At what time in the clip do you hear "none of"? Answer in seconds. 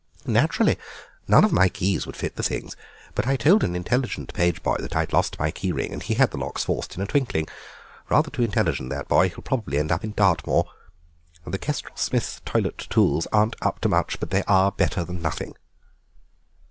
1.27-1.51